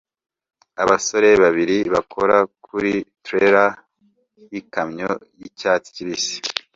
[0.83, 2.91] Abasore babiri bakora kuri
[3.25, 3.69] trailer
[4.51, 6.37] yikamyo yicyatsi kibisi